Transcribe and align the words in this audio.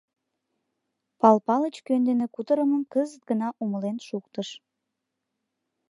Пал 1.19 1.37
Палыч 1.45 1.75
кӧн 1.85 2.01
дене 2.09 2.25
кутырымым 2.35 2.83
кызыт 2.93 3.23
гына 3.29 3.47
умылен 3.63 3.97
шуктыш. 4.07 4.49